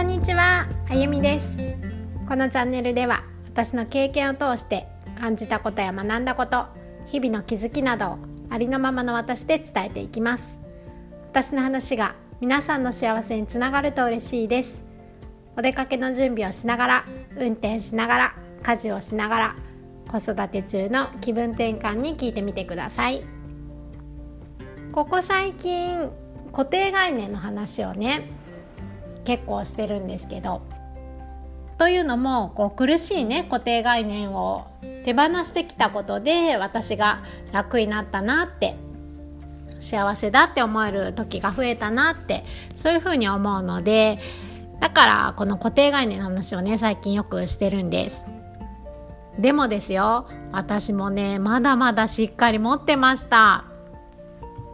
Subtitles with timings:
[0.00, 1.58] こんにちは、あゆみです。
[2.26, 6.68] このチャンネルでは私の経験を通して感じたことや学んだこと
[7.04, 8.18] 日々の気づきなどを
[8.48, 10.58] ありのままの私で伝えていきます。
[11.28, 14.82] 私の話が皆さんの幸せにつながると嬉しいです。
[15.54, 17.04] お出かけの準備をしながら
[17.36, 19.56] 運転しながら家事をしながら
[20.08, 23.22] 子育て中の気分転換に聞いてみてください。
[24.92, 26.10] ここ最近
[26.52, 28.39] 固定概念の話をね
[29.24, 30.62] 結構してるんですけど。
[31.78, 34.66] というのもこう苦しいね固定概念を
[35.06, 38.76] 手放してきたことで私が楽になったなって
[39.78, 42.44] 幸せだって思える時が増えたなって
[42.76, 44.18] そういうふうに思うので
[44.78, 48.24] だからこの固定概念の話をね最近よくしてるんです。
[49.38, 53.64] でもですよ私もねまだまだしっかり持ってました。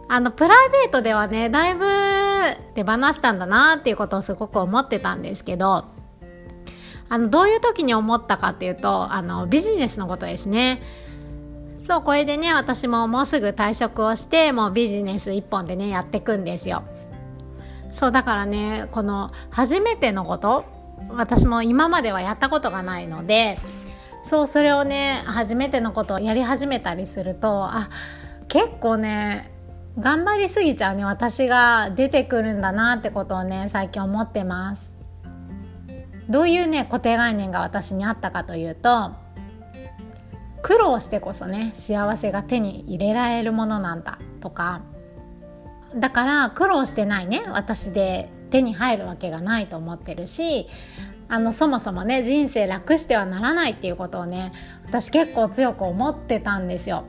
[0.09, 1.85] あのプライベートではねだいぶ
[2.75, 5.85] 手放したんだなっていうことをすごく思ってたんですけど
[7.09, 10.81] あのどういう時に思ったかっていうとあのビジネスのことですね。
[11.79, 16.83] そうこれでね私ももうすぐ退職をしてもうビジネス一本でねやっていくんですよ。
[17.93, 20.65] そうだからねこの初めてのこと
[21.11, 23.57] 私も今まではやったことがないので
[24.23, 27.89] そうそれをね初めてのことをやり始めたりするとあ
[28.47, 29.51] 結構ね
[29.99, 34.93] 頑張りすぎちゃうね私が出てくるんだなってことをね最近思ってます。
[36.29, 39.11] どういうね固定概念が私にあったかというと
[40.61, 44.81] 苦労してこそね幸せが手に入れられるものなんだとか。
[45.95, 50.67] だから苦労してないね私で手に入るわけがないと思ってるし
[51.29, 54.51] あのそもそもね人生楽してはならないっていうことをね
[54.85, 57.05] 私結構強く思ってたんですよ。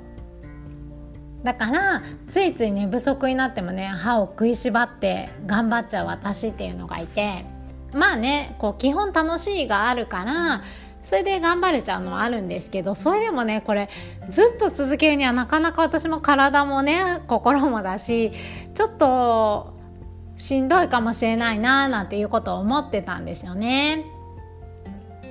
[1.42, 7.44] だからついつい寝不足になってもね歯を食いしばって頑張っちゃう私っていうのがいて
[7.92, 10.62] まあねこう基本楽しいがあるから
[11.04, 13.88] それで頑張れちゃうのはあるんですけどそれでもねこれ
[14.28, 18.32] ずっと続けるにはなかなか私も体もね心もだし
[18.74, 19.74] ちょっと
[20.36, 24.04] しんどいかもしれないななんていうことを思ってたんですよね。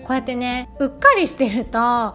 [0.04, 2.14] こうやってねうっかりしてると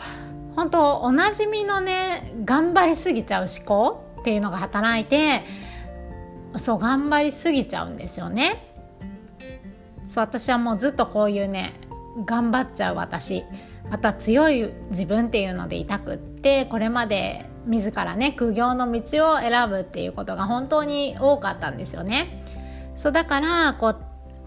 [0.56, 5.42] 本当おなじみのね頑張りすぎちゃう思考っていうのが働いて
[6.56, 8.68] そう頑張りすぎちゃうんですよね。
[10.06, 11.72] そう私はもうずっとこういうね
[12.26, 13.44] 頑張っちゃう私
[13.90, 22.44] また強い自分っていうのでいたくってこれまで自らね苦行の道を選ぶっていうことが本当に多かったんですよね。
[22.94, 23.96] そうだからこう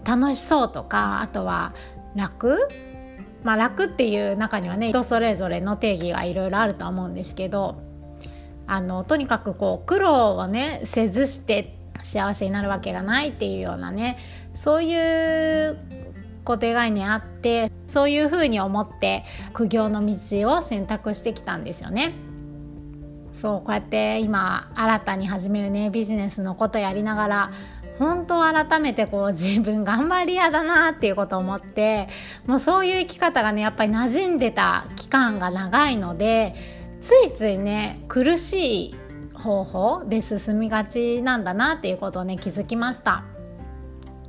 [0.06, 1.74] 楽しそうとかあとは
[2.14, 2.68] 楽
[3.46, 7.80] まあ、楽っていう中にはね人それぞれの定義がいろいろあるとは思うんですけど
[8.66, 14.18] あのとにかくこう苦労をねせずして幸せになるわけがないっていうようなね
[14.56, 15.78] そういう
[16.44, 20.16] 固定概念あってそういうふうに思って苦行の道
[20.48, 22.14] を選択してきたんですよね。
[23.32, 27.50] そうこうやって今新たに始めるねビジネスのことやりながら
[27.98, 32.08] 本当改めてこう自分頑張り屋だなっていうことを思って
[32.46, 36.54] もうそういう生き方がねやっぱり馴染んでた期間が長いので
[37.00, 38.96] ついついね苦しい
[39.34, 43.24] 方法で進みがちなんだなっていうことをね気づきました。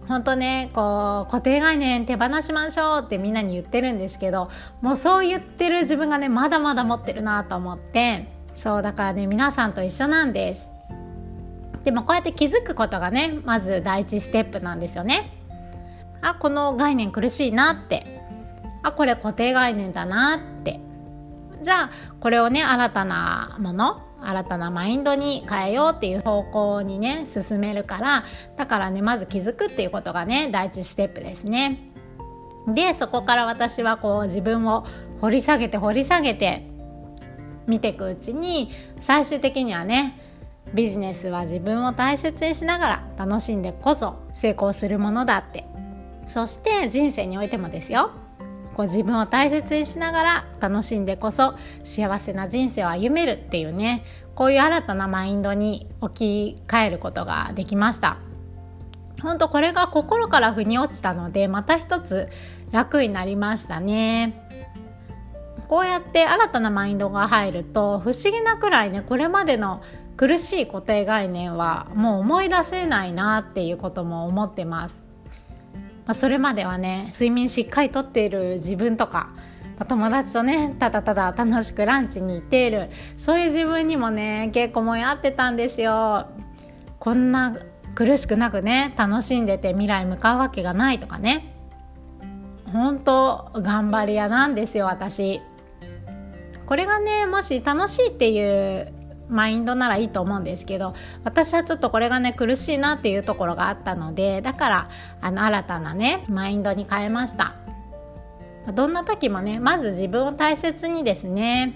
[0.08, 4.50] 本当ねこう固定概念手放しましょうってみんなに言ってるんですけど
[4.82, 8.26] もうそう言ってる自分がねまだまだ持ってるなと思って
[8.56, 10.70] そうだからね皆さんと一緒なんです
[11.88, 15.32] でもこうやって気づくことがねまず第一ステップなんですよね。
[16.20, 18.06] あこの概念苦しいなって。
[18.84, 20.82] あこれ固定概念だなって。
[21.64, 21.90] じゃあ
[22.20, 28.26] これをね新たなもの新たなマインドに変えようっていう方向にね進めるから
[28.58, 31.80] だからねまず気づくっていうことがね第一ステップですね。
[32.68, 34.86] でそこから私はこう自分を
[35.22, 36.68] 掘り下げて掘り下げて
[37.66, 40.27] 見ていくうちに最終的にはね
[40.74, 45.66] ビジネスは自分を大切にしながら楽しんでこそ成功するものだって。
[46.26, 48.12] そして人生においてもですよ。
[48.76, 54.04] こう自分を大切にしながら楽しんでこそ幸せな人生を歩めるっていうね。
[54.36, 58.18] こういう新たなマインドに置き換えることができました。
[59.24, 62.30] 本当これが心から腑に落ちたのでまた一つ
[62.72, 64.48] 楽になりましたね。
[65.68, 69.82] こうやって新たなマインドが入ると不思議なくらいねこれまでの
[70.18, 74.96] 苦しい固定概念はもう思い出せないなっていうことも思ってます、
[76.06, 79.30] まあ、それまではね睡眠しっかりとっている自分とか、
[79.88, 86.28] 友達とねただただ楽しくランチに行っているそういう自分にもね結構もやってたんですよ。
[87.00, 87.56] こんな
[87.94, 91.54] 苦しくなくね楽しんでて未来向かうわけがないとかね。
[92.74, 95.42] 本当頑張り屋なんですよ私。
[96.66, 98.97] これがねもし楽しいっていう
[99.30, 100.94] マインドならいいと思うんですけど
[101.24, 104.90] 私はちょっとこれがね苦しいなっていうところがあったのでだから
[105.22, 107.56] あの新たなねマインドに変えました。
[108.74, 111.74] どんな時もねまず自分を大切にですね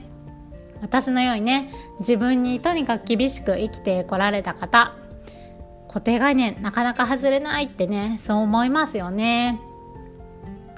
[0.81, 4.93] 私のようにね自分にとにかく厳しく生きてこられた方
[5.87, 9.61] 固定概念なかなか外れないってねそう思いますよね。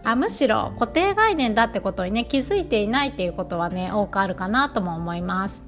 [0.06, 5.62] あむしろ固定概念だってことにね気づいていないっていうことはね多くあるかなとも思います。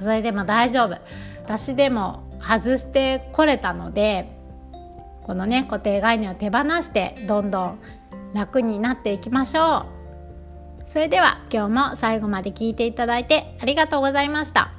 [0.00, 0.96] それでも大丈夫。
[1.44, 4.28] 私でも外してこれたので
[5.22, 7.78] このね固定概念を手放してどんどん
[8.34, 9.86] 楽になっていきましょう。
[10.86, 14.72] それでは今日も最後まで聞いていただいてありがとうございました。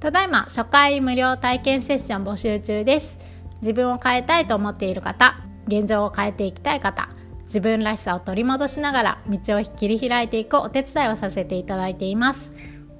[0.00, 3.18] ただいま初回無料体験セッション募集中です。
[3.60, 7.10] 自分を変えたいと思っている方現状を変えていきたい方
[7.44, 12.50] 自分らしさを取り戻しながら道を切り開いていくお手伝いをさせていただいています。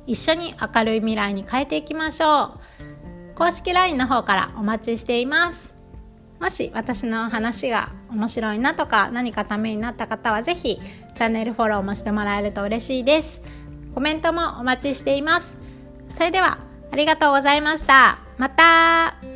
[0.07, 3.35] 一緒に明るい未来に変えていきましょう。
[3.35, 5.73] 公式 LINE の方からお待ちしています。
[6.41, 10.81] もし私の話が面白いなとか何かためになった方は是非
[11.15, 13.43] チャンネルフォローもしてもらえると嬉しいです。
[13.95, 15.55] コメントもお待ちしています。
[16.09, 16.59] それでは
[16.93, 18.19] ありがとうございました。
[18.39, 19.30] また。